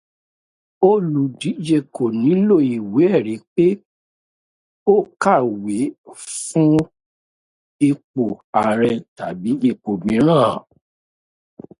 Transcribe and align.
Olùdíje 0.89 1.77
kò 1.95 2.05
nílò 2.21 2.55
ìwé 2.73 3.03
ẹ̀rí 3.17 3.35
pé 3.53 3.65
ó 4.93 4.95
kàwé 5.21 5.77
fún 6.37 6.73
ìpò 7.89 8.23
ààrẹ 8.59 8.91
tàbí 9.17 9.51
ipò 9.69 9.91
míràn. 10.05 10.53